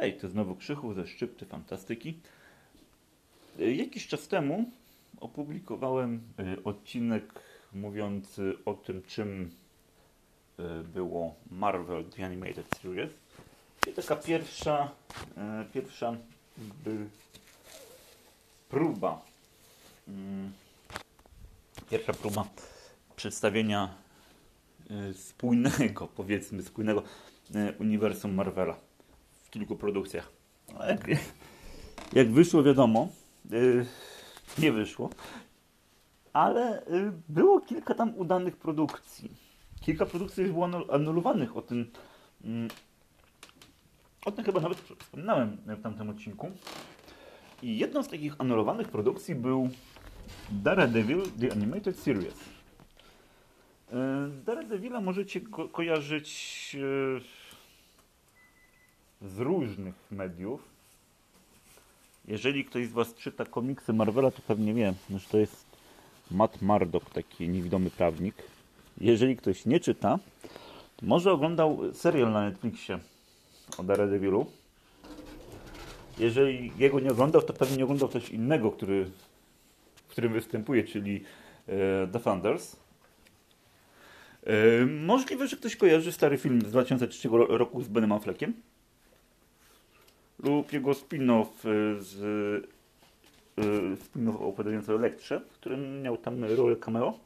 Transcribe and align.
Hej, 0.00 0.16
to 0.16 0.28
znowu 0.28 0.56
Krzychu 0.56 0.94
ze 0.94 1.06
Szczypty 1.06 1.46
Fantastyki. 1.46 2.18
Y, 3.60 3.74
Jakiś 3.74 4.06
czas 4.06 4.28
temu 4.28 4.70
opublikowałem 5.20 6.20
y, 6.58 6.64
odcinek 6.64 7.32
mówiący 7.72 8.54
o 8.64 8.74
tym, 8.74 9.02
czym 9.02 9.50
y, 10.58 10.84
było 10.84 11.34
Marvel 11.50 12.04
The 12.04 12.24
Animated 12.26 12.66
Series. 12.82 13.10
I 13.88 13.92
taka 13.92 14.16
pierwsza, 14.16 14.90
pierwsza 15.74 16.16
próba, 18.68 19.20
mm, 20.08 20.52
pierwsza 21.90 22.12
próba 22.12 22.48
przedstawienia 23.16 23.94
spójnego, 25.14 26.08
powiedzmy, 26.16 26.62
spójnego 26.62 27.02
uniwersum 27.78 28.34
Marvela 28.34 28.89
w 29.50 29.52
kilku 29.52 29.76
produkcjach. 29.76 30.32
No, 30.74 30.84
Jak, 30.86 31.00
jak 32.12 32.30
wyszło, 32.32 32.62
wiadomo, 32.62 33.08
y, 33.52 33.86
nie 34.58 34.72
wyszło, 34.72 35.10
ale 36.32 36.82
y, 36.86 37.12
było 37.28 37.60
kilka 37.60 37.94
tam 37.94 38.12
udanych 38.16 38.56
produkcji. 38.56 39.30
Kilka 39.80 40.06
produkcji 40.06 40.44
było 40.44 40.66
anul- 40.68 40.94
anulowanych 40.94 41.56
o 41.56 41.62
tym. 41.62 41.90
mm, 42.44 42.68
O 44.26 44.32
tym 44.32 44.44
chyba 44.44 44.60
nawet 44.60 44.78
wspominałem 44.78 45.56
w 45.66 45.82
tamtym 45.82 46.10
odcinku. 46.10 46.50
I 47.62 47.78
jedną 47.78 48.02
z 48.02 48.08
takich 48.08 48.34
anulowanych 48.38 48.88
produkcji 48.88 49.34
był 49.34 49.68
Daredevil 50.50 51.22
The 51.40 51.52
Animated 51.52 51.98
Series. 51.98 52.34
Y, 52.34 53.94
Daredevila 54.44 55.00
możecie 55.00 55.40
ko- 55.40 55.68
kojarzyć 55.68 56.76
z 59.22 59.38
różnych 59.38 59.94
mediów. 60.10 60.68
Jeżeli 62.28 62.64
ktoś 62.64 62.86
z 62.86 62.92
Was 62.92 63.14
czyta 63.14 63.44
komiksy 63.44 63.92
Marvela, 63.92 64.30
to 64.30 64.42
pewnie 64.46 64.74
wie, 64.74 64.94
że 65.10 65.28
to 65.30 65.38
jest 65.38 65.64
Matt 66.30 66.62
Murdock, 66.62 67.10
taki 67.10 67.48
niewidomy 67.48 67.90
prawnik. 67.90 68.34
Jeżeli 69.00 69.36
ktoś 69.36 69.66
nie 69.66 69.80
czyta, 69.80 70.18
to 70.96 71.06
może 71.06 71.32
oglądał 71.32 71.78
serial 71.94 72.32
na 72.32 72.44
Netflixie 72.44 72.98
o 73.78 73.82
Daredevilu. 73.82 74.46
Jeżeli 76.18 76.72
jego 76.78 77.00
nie 77.00 77.10
oglądał, 77.10 77.42
to 77.42 77.52
pewnie 77.52 77.76
nie 77.76 77.84
oglądał 77.84 78.08
coś 78.08 78.30
innego, 78.30 78.70
który, 78.72 79.10
w 79.96 80.10
którym 80.10 80.32
występuje, 80.32 80.84
czyli 80.84 81.24
e, 81.68 82.06
The 82.12 82.20
Thunders. 82.20 82.76
E, 84.46 84.86
możliwe, 84.86 85.48
że 85.48 85.56
ktoś 85.56 85.76
kojarzy 85.76 86.12
stary 86.12 86.38
film 86.38 86.62
z 86.62 86.64
2003 86.70 87.28
ro- 87.28 87.58
roku 87.58 87.82
z 87.82 87.88
Benem 87.88 88.12
Affleckiem 88.12 88.54
lub 90.42 90.72
jego 90.72 90.90
spin-off 90.94 91.66
y, 91.66 92.02
z 92.02 92.14
y, 93.58 93.96
spin-off 93.96 94.42
opowiadający 94.42 94.92
o 94.92 94.96
Elektrze, 94.96 95.40
w 95.40 95.52
którym 95.52 96.02
miał 96.02 96.16
tam 96.16 96.44
rolę 96.44 96.76
cameo. 96.76 97.18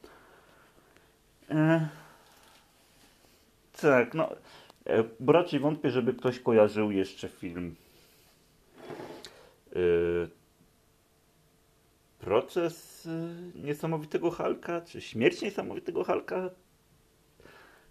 E, 1.49 1.87
tak, 3.81 4.13
no, 4.13 4.29
e, 4.85 5.03
bo 5.19 5.33
raczej 5.33 5.59
wątpię, 5.59 5.89
żeby 5.91 6.13
ktoś 6.13 6.39
kojarzył 6.39 6.91
jeszcze 6.91 7.29
film 7.29 7.75
y, 9.75 10.29
Proces 12.19 13.05
y, 13.05 13.11
Niesamowitego 13.55 14.31
Halka, 14.31 14.81
czy 14.81 15.01
Śmierć 15.01 15.41
Niesamowitego 15.41 16.03
Halka, 16.03 16.49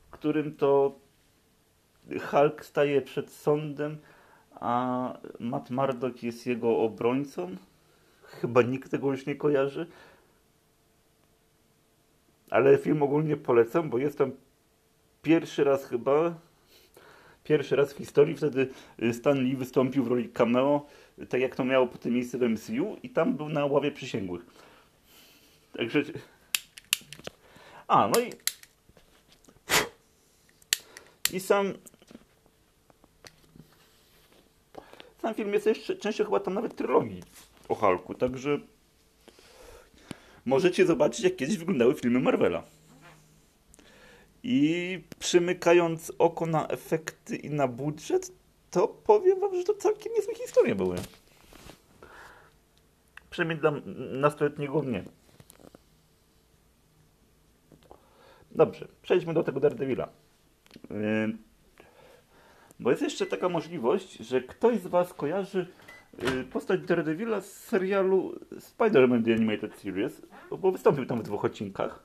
w 0.07 0.11
którym 0.11 0.57
to 0.57 0.99
Hulk 2.31 2.65
staje 2.65 3.03
przed 3.03 3.31
sądem, 3.31 3.99
a 4.61 5.19
Matt 5.41 5.71
Murdock 5.71 6.23
jest 6.23 6.47
jego 6.47 6.79
obrońcą. 6.79 7.57
Chyba 8.23 8.63
nikt 8.63 8.91
tego 8.91 9.11
już 9.11 9.27
nie 9.27 9.37
kojarzy. 9.37 9.87
Ale 12.51 12.79
film 12.79 13.03
ogólnie 13.03 13.37
polecam, 13.37 13.91
bo 13.91 13.99
jest 13.99 14.19
tam 14.19 14.33
pierwszy 15.23 15.65
raz 15.65 15.85
chyba, 15.85 16.35
pierwszy 17.45 17.77
raz 17.77 17.93
w 17.93 17.97
historii, 17.97 18.37
wtedy 18.37 18.69
Stan 19.13 19.39
Lee 19.39 19.57
wystąpił 19.57 20.05
w 20.05 20.09
roli 20.09 20.29
cameo, 20.29 20.87
tak 21.29 21.41
jak 21.41 21.57
to 21.57 21.65
miało 21.65 21.87
potem 21.87 22.13
miejsce 22.13 22.39
w 22.39 22.43
MCU 22.43 22.97
i 23.03 23.11
tam 23.11 23.37
był 23.37 23.49
na 23.49 23.67
ławie 23.67 23.91
przysięgłych. 23.91 24.47
Także... 25.73 26.03
A, 27.89 28.09
no 28.09 28.21
i... 28.21 28.31
I 31.33 31.41
sam 31.41 31.73
Sam 35.25 35.35
film 35.35 35.53
jest 35.53 35.67
jeszcze 35.67 35.97
częścią 35.97 36.25
chyba 36.25 36.41
tam 36.41 36.55
nawet 36.55 36.77
trylogii 36.77 37.23
o 37.69 37.75
Hulku, 37.75 38.15
także 38.15 38.59
możecie 40.45 40.87
zobaczyć, 40.87 41.21
jak 41.21 41.37
kiedyś 41.37 41.57
wyglądały 41.57 41.95
filmy 41.95 42.21
Marvela. 42.21 42.63
I 44.43 45.01
przymykając 45.19 46.13
oko 46.19 46.47
na 46.47 46.69
efekty 46.69 47.37
i 47.37 47.51
na 47.51 47.69
budżet, 47.69 48.33
to 48.71 48.89
powiem 48.89 49.41
wam, 49.41 49.55
że 49.55 49.65
to 49.65 49.75
całkiem 49.75 50.13
niezłe 50.13 50.35
historie 50.35 50.75
były. 50.75 50.97
Przynajmniej 53.31 53.59
dla 53.59 53.73
nastoletniego 54.21 54.83
mnie. 54.83 55.05
Dobrze, 58.51 58.89
przejdźmy 59.03 59.35
do 59.35 59.43
tego 59.45 59.61
Daredevila. 59.61 60.09
Yy, 60.91 61.54
bo 62.81 62.91
jest 62.91 63.03
jeszcze 63.03 63.27
taka 63.27 63.49
możliwość, 63.49 64.17
że 64.17 64.41
ktoś 64.41 64.79
z 64.81 64.87
Was 64.87 65.15
kojarzy 65.15 65.67
y, 66.23 66.45
postać 66.45 66.81
Daredevila 66.81 67.41
z 67.41 67.53
serialu 67.53 68.39
Spider-Man 68.53 69.25
The 69.25 69.35
Animated 69.35 69.79
Series, 69.79 70.23
bo 70.61 70.73
wystąpił 70.73 71.07
tam 71.07 71.19
w 71.19 71.23
dwóch 71.23 71.45
odcinkach. 71.45 72.03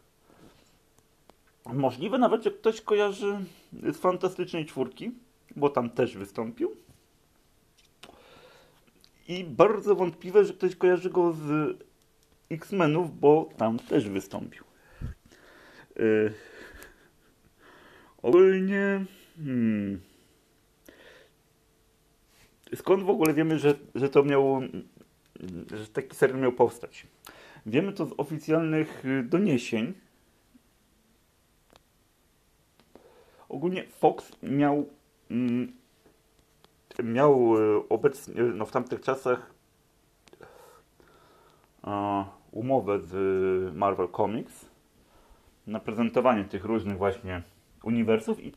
Możliwe 1.66 2.18
nawet, 2.18 2.44
że 2.44 2.52
ktoś 2.52 2.82
kojarzy 2.82 3.40
z 3.74 3.98
Fantastycznej 3.98 4.66
Czwórki, 4.66 5.12
bo 5.56 5.70
tam 5.70 5.90
też 5.90 6.18
wystąpił. 6.18 6.76
I 9.28 9.44
bardzo 9.44 9.96
wątpliwe, 9.96 10.46
że 10.46 10.54
ktoś 10.54 10.76
kojarzy 10.76 11.10
go 11.10 11.34
z 11.34 11.78
X-Menów, 12.52 13.20
bo 13.20 13.50
tam 13.58 13.80
też 13.80 14.10
wystąpił. 14.10 14.64
Yy, 15.96 16.34
ogólnie... 18.22 19.06
Hmm, 19.38 20.09
skąd 22.76 23.04
w 23.04 23.10
ogóle 23.10 23.34
wiemy, 23.34 23.60
że, 23.60 23.74
że 23.96 24.10
to 24.10 24.24
miało, 24.24 24.62
że 25.74 25.88
taki 25.88 26.16
serial 26.16 26.40
miał 26.40 26.52
powstać? 26.52 27.08
Wiemy 27.66 27.94
to 27.94 28.06
z 28.06 28.14
oficjalnych 28.18 29.06
y, 29.06 29.24
doniesień. 29.24 29.94
Ogólnie 33.50 33.84
Fox 33.88 34.32
miał 34.44 34.86
mm, 35.32 35.80
miał 37.04 37.58
y, 37.58 37.90
obecnie, 37.90 38.44
no 38.44 38.66
w 38.66 38.72
tamtych 38.72 39.02
czasach 39.02 39.54
umowę 42.52 43.00
z 43.00 43.76
Marvel 43.76 44.08
Comics 44.18 44.66
na 45.68 45.80
prezentowanie 45.80 46.46
tych 46.46 46.66
różnych 46.66 46.98
właśnie 46.98 47.44
uniwersów 47.84 48.44
i 48.44 48.54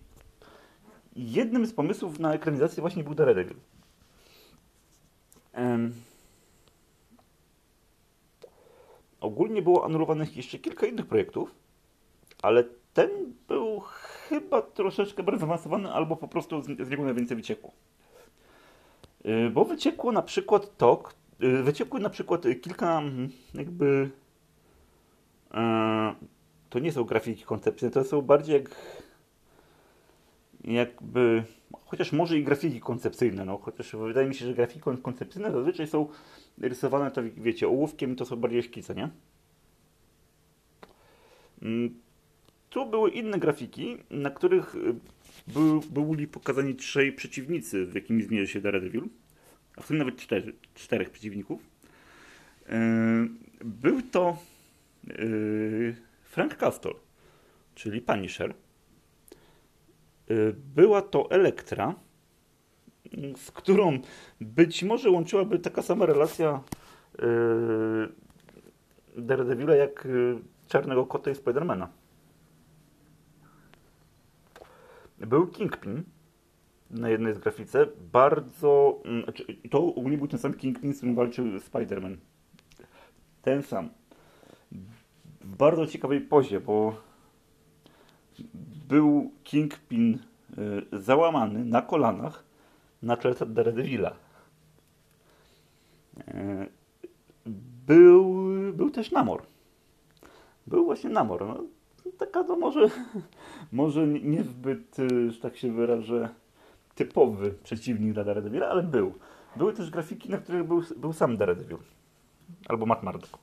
jednym 1.17 1.67
z 1.67 1.73
pomysłów 1.73 2.19
na 2.19 2.35
ekranizację 2.35 2.81
właśnie 2.81 3.05
był 3.05 3.15
Daredevil. 3.15 3.57
Ogólnie 9.21 9.63
było 9.63 9.85
anulowanych 9.85 10.37
jeszcze 10.37 10.59
kilka 10.59 10.87
innych 10.87 11.07
projektów, 11.07 11.55
ale 12.43 12.65
ten 12.95 13.11
był 13.49 13.81
chyba 14.29 14.63
troszeczkę 14.63 15.23
bardziej 15.23 15.41
zaawansowany, 15.41 15.93
albo 15.93 16.17
po 16.17 16.29
prostu 16.29 16.63
z, 16.63 16.67
z 16.67 16.91
niego 16.91 17.05
najwięcej 17.05 17.37
wyciekło. 17.37 17.73
Y, 19.27 19.51
Bo 19.51 19.65
wyciekło 19.65 20.13
na 20.13 20.23
przykład 20.23 20.77
to, 20.77 20.97
k- 20.97 21.13
y, 21.43 21.63
wyciekły 21.63 22.01
na 22.01 22.11
przykład 22.11 22.43
kilka 22.63 23.03
jakby 23.55 24.11
e, 25.55 26.15
to 26.71 26.79
nie 26.79 26.93
są 26.93 27.05
grafiki 27.05 27.43
koncepcyjne, 27.45 27.93
to 27.93 28.05
są 28.05 28.23
bardziej 28.23 28.55
jak 28.55 28.71
jakby, 30.65 31.45
chociaż 31.85 32.13
może 32.13 32.39
i 32.39 32.45
grafiki 32.45 32.81
koncepcyjne, 32.81 33.45
no, 33.45 33.59
chociaż 33.59 33.97
wydaje 33.97 34.29
mi 34.29 34.35
się, 34.35 34.47
że 34.47 34.55
grafiki 34.55 34.81
kon- 34.81 34.97
koncepcyjne 35.03 35.53
zazwyczaj 35.53 35.87
są 35.87 36.09
rysowane, 36.59 37.11
to 37.11 37.23
wiecie, 37.37 37.69
ołówkiem, 37.69 38.17
to 38.17 38.25
są 38.27 38.37
bardziej 38.37 38.63
szkice, 38.63 38.95
nie? 38.95 39.09
Mm, 41.63 41.95
Tu 42.71 42.87
były 42.87 43.11
inne 43.11 43.39
grafiki, 43.39 43.97
na 44.11 44.31
których 44.31 44.75
y, 44.75 44.95
był, 45.49 45.81
byli 45.81 46.29
pokazani 46.29 46.75
trzej 46.75 47.13
przeciwnicy, 47.13 47.87
w 47.87 47.95
jakim 47.95 48.23
zmierzy 48.23 48.53
się 48.53 48.61
Daredevil, 48.61 49.03
a 49.77 49.81
w 49.83 49.89
tym 49.89 49.99
nawet 49.99 50.17
cztery, 50.17 50.53
czterech 50.75 51.11
przeciwników. 51.11 51.61
Yy, 52.69 53.29
Był 53.65 54.03
to 54.03 54.39
yy, 55.07 55.95
Frank 56.23 56.57
Castle, 56.57 56.93
czyli 57.75 58.01
Punisher. 58.01 58.55
Y, 60.31 60.55
Była 60.75 61.03
to 61.03 61.31
Elektra, 61.31 61.95
z 63.37 63.51
którą 63.51 63.99
być 64.41 64.83
może 64.83 65.11
łączyłaby 65.11 65.59
taka 65.59 65.83
sama 65.83 66.07
relacja 66.07 66.63
yy, 67.19 68.13
Daredevila 69.17 69.75
jak 69.75 70.05
yy, 70.05 70.39
Czarnego 70.69 71.07
Kota 71.07 71.31
i 71.31 71.35
Spidermana. 71.35 71.89
Był 75.19 75.47
Kingpin 75.47 76.03
na 76.91 77.09
jednej 77.09 77.35
z 77.35 77.39
grafice, 77.39 77.87
bardzo... 78.13 79.03
Yy, 79.49 79.69
to 79.71 79.79
ogólnie 79.79 80.19
był 80.19 80.29
ten 80.29 80.39
sam 80.39 80.55
Kingpin, 80.55 80.95
z 80.95 80.97
którym 80.97 81.15
walczył 81.15 81.45
Spider-Man. 81.47 82.17
Ten 83.43 83.63
sam. 83.63 83.89
W 85.41 85.57
bardzo 85.57 85.87
ciekawej 85.87 86.21
pozie, 86.21 86.61
bo 86.61 86.97
był 88.93 89.31
Kingpin 89.45 90.19
y, 90.93 91.01
załamany 91.01 91.65
na 91.65 91.83
kolanach 91.83 92.45
na 93.03 93.17
tle 93.17 93.35
Daredevila. 93.47 94.13
Y, 96.19 96.69
był, 97.87 98.35
był 98.73 98.91
też 98.91 99.11
Namor. 99.11 99.43
Był 100.67 100.85
właśnie 100.85 101.11
Namor. 101.11 101.47
No, 101.47 101.65
taka 102.19 102.45
to 102.45 102.57
może, 102.57 102.91
może 103.73 104.07
niezbyt, 104.07 104.99
y, 104.99 105.31
że 105.31 105.41
tak 105.41 105.57
się 105.57 105.73
wyrażę, 105.73 106.29
typowy 106.95 107.55
przeciwnik 107.65 108.13
dla 108.13 108.25
Daredevila, 108.25 108.69
ale 108.69 108.83
był. 108.83 109.15
Były 109.57 109.73
też 109.73 109.91
grafiki, 109.91 110.31
na 110.31 110.39
których 110.39 110.65
był, 110.65 110.83
był 110.97 111.13
sam 111.13 111.37
Daredevil. 111.37 111.79
Albo 112.69 112.87
Matt 112.87 113.03
Murdock. 113.03 113.39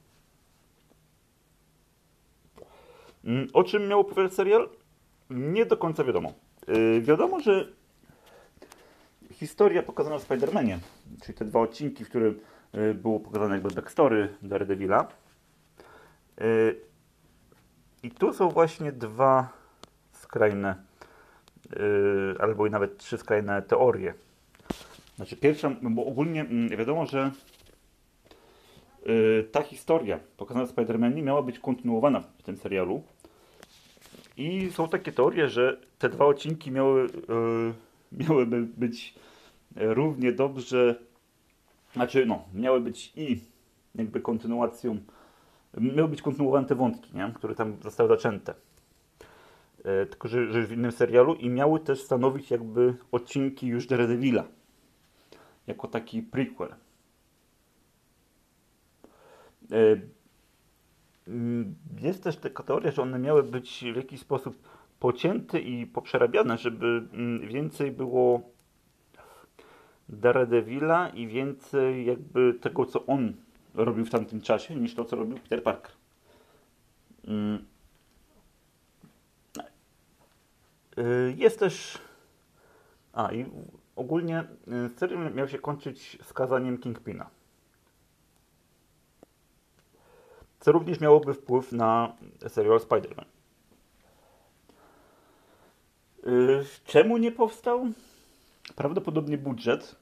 Mm, 3.25 3.47
o 3.53 3.63
czym 3.63 3.87
miał 3.87 3.99
opowiadać 3.99 4.33
serial? 4.33 4.69
Nie 5.29 5.65
do 5.65 5.77
końca 5.77 6.03
wiadomo. 6.03 6.33
Yy, 6.67 7.01
wiadomo, 7.01 7.39
że 7.39 7.67
historia 9.31 9.83
pokazana 9.83 10.19
w 10.19 10.27
Spider-Manie, 10.27 10.77
czyli 11.23 11.37
te 11.37 11.45
dwa 11.45 11.59
odcinki, 11.59 12.05
w 12.05 12.09
których 12.09 12.33
yy, 12.73 12.93
było 12.93 13.19
pokazane 13.19 13.55
jakby 13.55 13.69
backstory 13.69 14.29
Daredevila. 14.41 15.07
Yy, 16.39 16.75
I 18.03 18.11
tu 18.11 18.33
są 18.33 18.49
właśnie 18.49 18.91
dwa 18.91 19.49
skrajne, 20.11 20.75
yy, 21.69 22.35
albo 22.39 22.67
i 22.67 22.69
nawet 22.69 22.97
trzy 22.97 23.17
skrajne 23.17 23.61
teorie. 23.61 24.13
Znaczy 25.15 25.37
pierwsza, 25.37 25.71
bo 25.81 26.05
ogólnie 26.05 26.41
mm, 26.41 26.69
wiadomo, 26.69 27.05
że 27.05 27.31
yy, 29.05 29.47
ta 29.51 29.61
historia 29.61 30.19
pokazana 30.37 30.65
w 30.65 30.75
Spider-Manie 30.75 31.23
miała 31.23 31.41
być 31.41 31.59
kontynuowana 31.59 32.23
w 32.37 32.43
tym 32.43 32.57
serialu. 32.57 33.03
I 34.39 34.71
są 34.71 34.89
takie 34.89 35.11
teorie, 35.11 35.49
że 35.49 35.79
te 35.97 36.09
dwa 36.09 36.25
odcinki 36.25 36.71
miały, 36.71 37.01
yy, 37.01 37.73
miałyby 38.25 38.61
być 38.61 39.15
równie 39.75 40.31
dobrze, 40.31 40.95
znaczy 41.93 42.25
no, 42.25 42.45
miały 42.53 42.81
być 42.81 43.13
i 43.15 43.41
jakby 43.95 44.21
kontynuacją, 44.21 44.97
miały 45.77 46.09
być 46.09 46.21
kontynuowane 46.21 46.67
te 46.67 46.75
wątki, 46.75 47.17
nie? 47.17 47.31
które 47.35 47.55
tam 47.55 47.77
zostały 47.83 48.09
zaczęte. 48.09 48.53
Yy, 49.77 50.05
tylko, 50.05 50.27
że, 50.27 50.51
że 50.53 50.67
w 50.67 50.71
innym 50.71 50.91
serialu 50.91 51.35
i 51.35 51.49
miały 51.49 51.79
też 51.79 52.01
stanowić 52.01 52.51
jakby 52.51 52.95
odcinki 53.11 53.67
już 53.67 53.87
Daredevila. 53.87 54.43
Jako 55.67 55.87
taki 55.87 56.21
prequel. 56.21 56.75
Yy, 59.69 60.01
jest 62.01 62.23
też 62.23 62.37
taka 62.37 62.63
teoria, 62.63 62.91
że 62.91 63.01
one 63.01 63.19
miały 63.19 63.43
być 63.43 63.85
w 63.93 63.95
jakiś 63.95 64.19
sposób 64.19 64.69
pocięte 64.99 65.59
i 65.59 65.87
poprzerabiane, 65.87 66.57
żeby 66.57 67.07
mm, 67.13 67.47
więcej 67.47 67.91
było 67.91 68.41
Daredevila 70.09 71.09
i 71.09 71.27
więcej 71.27 72.05
jakby 72.05 72.53
tego, 72.53 72.85
co 72.85 73.05
on 73.05 73.33
robił 73.75 74.05
w 74.05 74.09
tamtym 74.09 74.41
czasie, 74.41 74.75
niż 74.75 74.95
to, 74.95 75.05
co 75.05 75.15
robił 75.15 75.37
Peter 75.37 75.63
Parker. 75.63 75.91
Mm. 77.27 77.65
Y, 80.97 81.35
jest 81.37 81.59
też... 81.59 81.97
A, 83.13 83.31
i 83.33 83.45
ogólnie 83.95 84.43
y, 84.85 84.89
serial 84.89 85.33
miał 85.33 85.47
się 85.47 85.59
kończyć 85.59 86.17
skazaniem 86.23 86.77
Kingpina. 86.77 87.29
Co 90.69 90.73
również 90.73 90.99
miałoby 90.99 91.33
wpływ 91.33 91.71
na 91.71 92.15
serial 92.47 92.79
Spider-Man. 92.79 93.25
Y, 96.27 96.65
czemu 96.85 97.17
nie 97.17 97.31
powstał? 97.31 97.87
Prawdopodobnie 98.75 99.37
budżet 99.37 99.95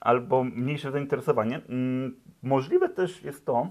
albo 0.00 0.44
mniejsze 0.44 0.92
zainteresowanie. 0.92 1.60
Mm, 1.68 2.20
możliwe 2.42 2.88
też 2.88 3.22
jest 3.22 3.46
to, 3.46 3.70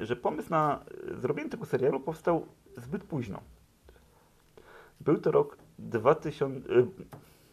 że 0.00 0.16
pomysł 0.16 0.50
na 0.50 0.84
zrobienie 1.20 1.50
tego 1.50 1.66
serialu 1.66 2.00
powstał 2.00 2.46
zbyt 2.76 3.04
późno. 3.04 3.40
Był 5.00 5.20
to 5.20 5.30
rok 5.30 5.58
2000, 5.78 6.44
y, 6.44 6.86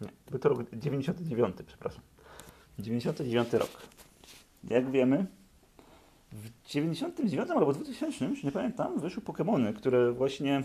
nie, 0.01 0.09
był 0.29 0.39
to 0.39 0.49
rok 0.49 0.59
99, 0.73 1.55
przepraszam. 1.67 2.01
99 2.79 3.53
rok 3.53 3.69
jak 4.69 4.91
wiemy, 4.91 5.25
w 6.31 6.67
99 6.67 7.49
albo 7.49 7.73
2000, 7.73 8.25
już 8.25 8.43
nie 8.43 8.51
pamiętam, 8.51 8.99
wyszły 8.99 9.23
Pokémony, 9.23 9.73
które 9.73 10.11
właśnie 10.11 10.63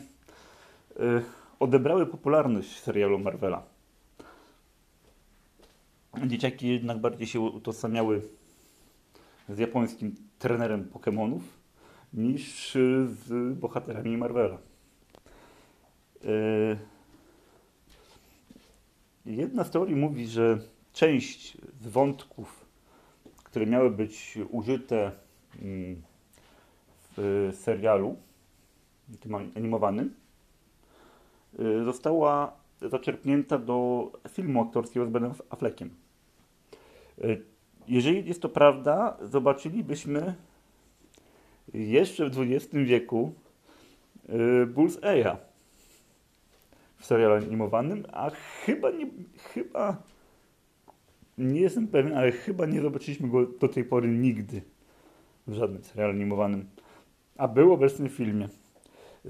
y, 1.01 1.23
odebrały 1.61 2.07
popularność 2.07 2.81
serialu 2.81 3.19
Marvela. 3.19 3.63
Dzieciaki 6.27 6.69
jednak 6.69 6.99
bardziej 6.99 7.27
się 7.27 7.41
utożsamiały 7.41 8.23
z 9.49 9.59
japońskim 9.59 10.15
trenerem 10.39 10.91
Pokémonów 10.91 11.41
niż 12.13 12.75
z 13.07 13.59
bohaterami 13.59 14.17
Marvela. 14.17 14.59
Y, 16.25 16.79
jedna 19.27 19.65
z 19.65 19.71
teorii 19.71 19.97
mówi, 19.97 20.27
że 20.27 20.59
część 20.93 21.57
z 21.81 21.87
wątków 21.87 22.66
które 23.57 23.67
miały 23.67 23.91
być 23.91 24.39
użyte 24.51 25.13
mm, 25.63 26.03
w 27.17 27.53
serialu 27.61 28.17
tym 29.21 29.35
animowanym, 29.35 30.15
y, 31.61 31.85
została 31.85 32.53
zaczerpnięta 32.83 33.59
do 33.59 34.11
filmu 34.29 34.63
aktorskiego 34.63 35.07
z 35.07 35.09
Benem 35.09 35.33
Affleckiem. 35.51 35.91
Y, 37.25 37.43
jeżeli 37.89 38.29
jest 38.29 38.43
to 38.43 38.49
prawda, 38.49 39.17
zobaczylibyśmy 39.23 40.35
jeszcze 41.75 42.31
w 42.31 42.41
XX 42.41 42.75
wieku 42.75 43.33
y, 44.29 44.67
Bullseye'a 44.67 45.37
w 46.99 47.07
serialu 47.07 47.35
animowanym, 47.35 48.05
a 48.13 48.31
chyba 48.65 48.91
nie, 48.91 49.07
chyba 49.55 50.03
nie 51.39 51.61
jestem 51.61 51.89
pewien, 51.89 52.17
ale 52.17 52.33
chyba 52.33 52.67
nie 52.67 52.81
zobaczyliśmy 52.81 53.29
go 53.29 53.47
do 53.47 53.69
tej 53.69 53.85
pory 53.85 54.09
nigdy 54.09 54.63
w 55.47 55.55
żadnym 55.55 55.85
serialu 55.85 56.13
animowanym. 56.13 56.67
A 57.37 57.49
był 57.49 57.73
obecny 57.73 58.09
w 58.09 58.13
filmie. 58.13 58.49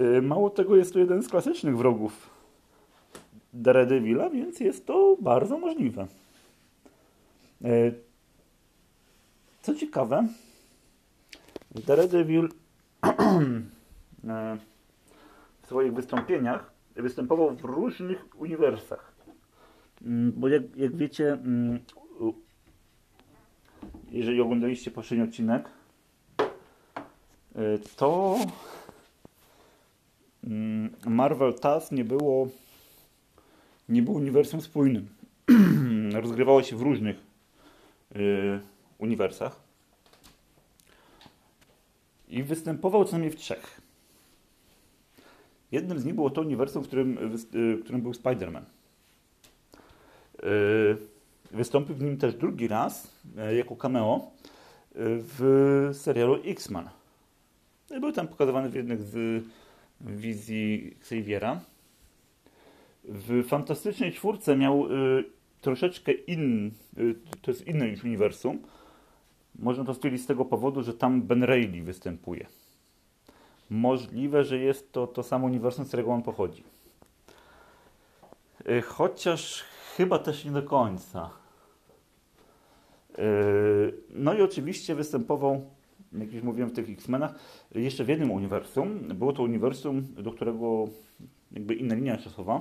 Y, 0.00 0.22
mało 0.22 0.50
tego, 0.50 0.76
jest 0.76 0.92
to 0.92 0.98
jeden 0.98 1.22
z 1.22 1.28
klasycznych 1.28 1.76
wrogów 1.76 2.30
Daredevila, 3.52 4.30
więc 4.30 4.60
jest 4.60 4.86
to 4.86 5.16
bardzo 5.20 5.58
możliwe. 5.58 6.06
Y, 7.64 7.94
co 9.62 9.74
ciekawe, 9.74 10.28
Daredevil 11.86 12.44
y, 12.44 12.48
w 15.62 15.66
swoich 15.66 15.94
wystąpieniach 15.94 16.70
występował 16.96 17.56
w 17.56 17.64
różnych 17.64 18.40
uniwersach. 18.40 19.16
Mm, 20.02 20.32
bo 20.36 20.48
jak, 20.48 20.76
jak 20.76 20.96
wiecie, 20.96 21.32
mm, 21.32 21.78
jeżeli 24.10 24.40
oglądaliście 24.40 24.90
poprzedni 24.90 25.24
odcinek, 25.24 25.68
y, 26.40 27.78
to 27.96 28.38
mm, 30.44 30.90
Marvel 31.06 31.54
TAS 31.54 31.92
nie 31.92 32.04
było 32.04 32.48
nie 33.88 34.02
było 34.02 34.16
uniwersum 34.16 34.60
spójnym. 34.60 35.08
Rozgrywało 36.22 36.62
się 36.62 36.76
w 36.76 36.82
różnych 36.82 37.16
y, 38.16 38.60
uniwersach. 38.98 39.60
I 42.28 42.42
występował 42.42 43.04
co 43.04 43.12
najmniej 43.12 43.30
w 43.30 43.36
trzech. 43.36 43.80
Jednym 45.72 45.98
z 45.98 46.04
nich 46.04 46.14
było 46.14 46.30
to 46.30 46.40
uniwersum, 46.40 46.84
w 46.84 46.86
którym, 46.86 47.18
y, 47.54 47.76
w 47.76 47.84
którym 47.84 48.02
był 48.02 48.12
Spider-Man. 48.12 48.62
Y, 50.44 50.96
wystąpił 51.56 51.94
w 51.94 52.02
nim 52.02 52.16
też 52.16 52.34
drugi 52.34 52.68
raz 52.68 53.12
y, 53.50 53.54
jako 53.54 53.76
cameo 53.76 54.16
y, 54.16 54.94
w 54.98 55.90
serialu 55.92 56.38
X-Men. 56.44 56.88
Był 58.00 58.12
tam 58.12 58.28
pokazywany 58.28 58.68
w 58.68 58.74
jednych 58.74 59.02
z 59.02 59.44
wizji 60.00 60.96
Xaviera. 61.00 61.60
W 63.04 63.48
Fantastycznej 63.48 64.12
Czwórce 64.12 64.56
miał 64.56 64.86
y, 64.86 65.24
troszeczkę 65.60 66.12
inny, 66.12 66.70
to 67.42 67.50
jest 67.50 67.66
inne 67.66 67.90
niż 67.90 68.04
uniwersum. 68.04 68.58
Można 69.58 69.84
to 69.84 69.94
stwierdzić 69.94 70.22
z 70.22 70.26
tego 70.26 70.44
powodu, 70.44 70.82
że 70.82 70.94
tam 70.94 71.22
Ben 71.22 71.42
Reilly 71.42 71.82
występuje. 71.82 72.46
Możliwe, 73.70 74.44
że 74.44 74.58
jest 74.58 74.92
to 74.92 75.06
to 75.06 75.22
samo 75.22 75.46
uniwersum, 75.46 75.84
z 75.84 75.88
którego 75.88 76.10
on 76.10 76.22
pochodzi. 76.22 76.62
Chociaż 78.86 79.64
chyba 79.96 80.18
też 80.18 80.44
nie 80.44 80.50
do 80.50 80.62
końca. 80.62 81.30
Y, 83.18 83.94
no 84.10 84.34
i 84.34 84.42
oczywiście 84.42 84.94
występował, 84.94 85.64
jak 86.12 86.32
już 86.32 86.42
mówiłem 86.42 86.70
w 86.70 86.72
tych 86.72 86.90
X-Menach, 86.90 87.34
jeszcze 87.74 88.04
w 88.04 88.08
jednym 88.08 88.30
uniwersum. 88.30 88.98
Było 88.98 89.32
to 89.32 89.42
uniwersum, 89.42 90.06
do 90.18 90.32
którego 90.32 90.88
jakby 91.52 91.74
inna 91.74 91.94
linia 91.94 92.16
czasowa. 92.16 92.60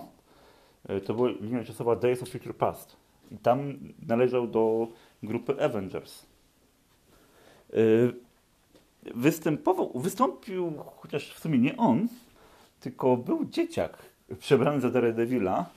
Y, 0.90 1.02
to 1.02 1.14
była 1.14 1.30
linia 1.30 1.64
czasowa 1.64 1.96
Days 1.96 2.24
of 2.24 2.30
Future 2.30 2.56
Past. 2.56 2.96
I 3.32 3.38
tam 3.38 3.74
należał 4.08 4.48
do 4.48 4.88
grupy 5.24 5.64
Avengers. 5.64 6.26
Występował, 9.16 9.92
wystąpił, 9.96 10.74
chociaż 10.98 11.34
w 11.34 11.40
sumie 11.40 11.58
nie 11.58 11.78
on, 11.78 12.08
tylko 12.80 13.18
był 13.18 13.46
dzieciak 13.46 13.98
przebrany 14.40 14.82
za 14.82 14.90
Daredevila 14.90 15.70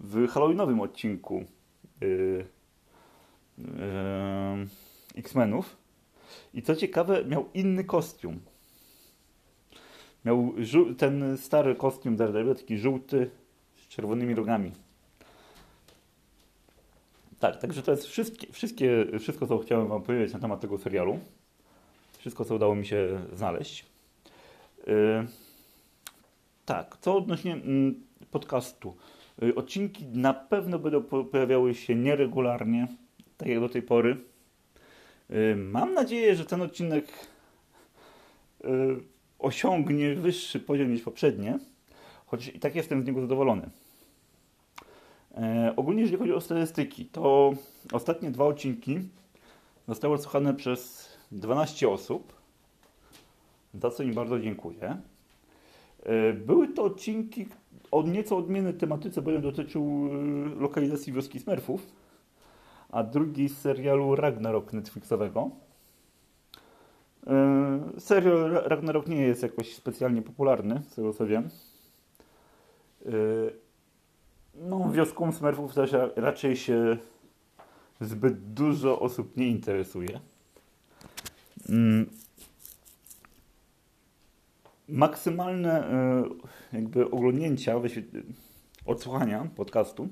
w 0.00 0.28
Halloweenowym 0.28 0.80
odcinku 0.80 1.44
yy, 2.00 2.08
yy, 2.08 2.44
X-Menów. 5.16 5.76
I 6.54 6.62
co 6.62 6.76
ciekawe, 6.76 7.24
miał 7.24 7.48
inny 7.54 7.84
kostium. 7.84 8.40
Miał 10.24 10.54
ten 10.98 11.38
stary 11.38 11.74
kostium 11.74 12.16
Daredevil, 12.16 12.54
taki 12.54 12.78
żółty 12.78 13.30
z 13.76 13.88
czerwonymi 13.88 14.34
rogami. 14.34 14.72
Tak, 17.40 17.56
także 17.56 17.82
to 17.82 17.90
jest 17.90 18.06
wszystkie, 18.06 18.52
wszystkie, 18.52 19.06
wszystko, 19.18 19.46
co 19.46 19.58
chciałem 19.58 19.88
Wam 19.88 20.02
powiedzieć 20.02 20.32
na 20.32 20.40
temat 20.40 20.60
tego 20.60 20.78
serialu. 20.78 21.18
Wszystko, 22.18 22.44
co 22.44 22.54
udało 22.54 22.74
mi 22.74 22.86
się 22.86 23.20
znaleźć. 23.32 23.86
Yy, 24.86 25.26
tak, 26.64 26.96
co 27.00 27.16
odnośnie 27.16 27.52
mm, 27.52 27.94
podcastu. 28.30 28.96
Y, 29.42 29.54
odcinki 29.54 30.06
na 30.06 30.34
pewno 30.34 30.78
będą 30.78 31.02
pojawiały 31.02 31.74
się 31.74 31.94
nieregularnie, 31.94 32.88
tak 33.40 33.48
jak 33.48 33.60
do 33.60 33.68
tej 33.68 33.82
pory. 33.82 34.16
Y, 35.30 35.56
mam 35.56 35.94
nadzieję, 35.94 36.36
że 36.36 36.44
ten 36.44 36.62
odcinek 36.62 37.04
y, 38.64 38.68
osiągnie 39.38 40.14
wyższy 40.14 40.60
poziom 40.60 40.92
niż 40.92 41.02
poprzednie, 41.02 41.58
choć 42.26 42.48
i 42.48 42.60
tak 42.60 42.74
jestem 42.74 43.02
z 43.02 43.06
niego 43.06 43.20
zadowolony. 43.20 43.70
E, 45.34 45.72
ogólnie, 45.76 46.00
jeżeli 46.00 46.18
chodzi 46.18 46.32
o 46.32 46.40
statystyki, 46.40 47.04
to 47.06 47.52
ostatnie 47.92 48.30
dwa 48.30 48.44
odcinki 48.44 49.00
zostały 49.88 50.14
odsłuchane 50.14 50.54
przez 50.54 51.08
12 51.32 51.88
osób, 51.88 52.32
za 53.74 53.90
co 53.90 54.02
im 54.02 54.14
bardzo 54.14 54.40
dziękuję. 54.40 54.96
E, 56.02 56.32
były 56.32 56.68
to 56.68 56.82
odcinki, 56.82 57.46
o 57.90 58.02
nieco 58.02 58.36
odmiennej 58.36 58.74
tematyce, 58.74 59.22
bo 59.22 59.30
jeden 59.30 59.42
dotyczył 59.42 60.08
y, 60.56 60.60
lokalizacji 60.60 61.12
wioski 61.12 61.40
Smurfów, 61.40 61.99
a 62.92 63.02
drugi 63.02 63.48
z 63.48 63.58
serialu 63.58 64.16
Ragnarok 64.16 64.72
Netflixowego. 64.72 65.50
Y, 67.96 68.00
serial 68.00 68.50
Ragnarok 68.50 69.06
nie 69.06 69.22
jest 69.22 69.42
jakoś 69.42 69.74
specjalnie 69.74 70.22
popularny, 70.22 70.82
z 70.88 70.94
tego 70.94 71.12
co 71.12 71.26
wiem. 71.26 71.48
Y, 73.06 73.52
no, 74.54 74.90
wioską 74.92 75.32
Smurfów 75.32 75.74
też 75.74 75.90
raczej 76.16 76.56
się 76.56 76.96
zbyt 78.00 78.52
dużo 78.52 79.00
osób 79.00 79.36
nie 79.36 79.48
interesuje. 79.48 80.20
Mm, 81.68 82.10
maksymalne 84.88 85.90
e, 85.90 86.24
jakby 86.72 87.10
oglądnięcia, 87.10 87.74
odsłuchania 88.86 89.48
podcastu 89.56 90.08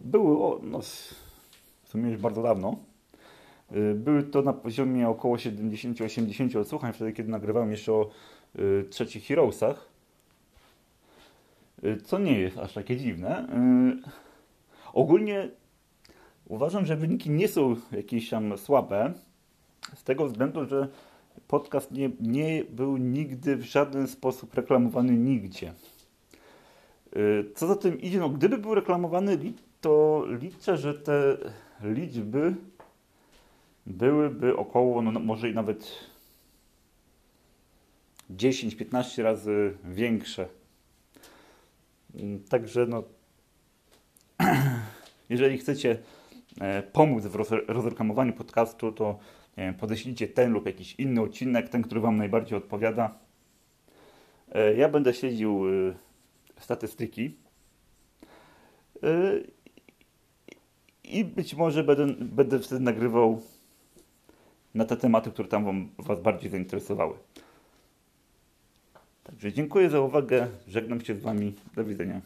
były 0.00 0.36
o, 0.36 0.60
no, 0.62 0.80
sumie 1.96 2.10
już 2.10 2.20
bardzo 2.20 2.42
dawno. 2.42 2.76
E, 3.70 3.94
były 3.94 4.22
to 4.22 4.42
na 4.42 4.52
poziomie 4.52 5.08
około 5.08 5.36
70-80 5.36 6.58
odsłuchań, 6.58 6.92
wtedy 6.92 7.12
kiedy 7.12 7.30
nagrywałem 7.30 7.70
jeszcze 7.70 7.92
o 7.92 8.10
y, 8.58 8.84
trzecich 8.90 9.24
Heroesach. 9.24 9.88
Y, 11.84 11.96
co 11.96 12.18
nie 12.18 12.38
jest 12.40 12.58
aż 12.58 12.72
takie 12.72 12.96
dziwne. 12.96 13.48
Y, 13.48 14.10
ogólnie 14.92 15.48
uważam, 16.48 16.86
że 16.86 16.96
wyniki 16.96 17.30
nie 17.30 17.48
są 17.48 17.76
jakieś 17.92 18.30
tam 18.30 18.58
słabe, 18.58 19.12
z 19.94 20.04
tego 20.04 20.26
względu, 20.26 20.64
że 20.64 20.88
podcast 21.48 21.92
nie, 21.92 22.10
nie 22.20 22.64
był 22.70 22.96
nigdy 22.96 23.56
w 23.56 23.62
żaden 23.62 24.08
sposób 24.08 24.54
reklamowany 24.54 25.12
nigdzie. 25.12 25.72
Y, 27.16 27.50
co 27.54 27.66
za 27.66 27.76
tym 27.76 28.00
idzie, 28.00 28.18
no 28.18 28.28
gdyby 28.28 28.58
był 28.58 28.74
reklamowany, 28.74 29.38
to 29.80 30.24
liczę, 30.40 30.76
że 30.76 30.94
te 30.94 31.36
liczby 31.82 32.54
byłyby 33.86 34.56
około, 34.56 35.02
no 35.02 35.20
może 35.20 35.50
i 35.50 35.54
nawet 35.54 35.92
10-15 38.30 39.22
razy 39.22 39.76
większe. 39.84 40.48
Także 42.48 42.86
no, 42.86 43.02
jeżeli 45.28 45.58
chcecie 45.58 45.98
e, 46.60 46.82
pomóc 46.82 47.24
w 47.24 47.34
rozreklamowaniu 47.68 48.32
podcastu, 48.32 48.92
to 48.92 49.18
nie 49.56 49.72
podeślijcie 49.72 50.28
ten 50.28 50.52
lub 50.52 50.66
jakiś 50.66 50.94
inny 50.94 51.20
odcinek, 51.22 51.68
ten, 51.68 51.82
który 51.82 52.00
Wam 52.00 52.16
najbardziej 52.16 52.58
odpowiada. 52.58 53.18
E, 54.52 54.74
ja 54.74 54.88
będę 54.88 55.14
śledził 55.14 55.64
e, 55.68 55.94
statystyki 56.60 57.36
e, 59.02 59.32
i 61.06 61.24
być 61.24 61.54
może 61.54 61.84
będę, 61.84 62.06
będę 62.24 62.58
wtedy 62.58 62.80
nagrywał 62.80 63.42
na 64.74 64.84
te 64.84 64.96
tematy, 64.96 65.30
które 65.30 65.48
tam 65.48 65.64
wam, 65.64 65.88
Was 65.98 66.20
bardziej 66.20 66.50
zainteresowały. 66.50 67.14
Także 69.24 69.52
dziękuję 69.52 69.90
za 69.90 70.00
uwagę, 70.00 70.48
żegnam 70.68 71.00
się 71.00 71.14
z 71.14 71.20
Wami, 71.20 71.54
do 71.74 71.84
widzenia. 71.84 72.20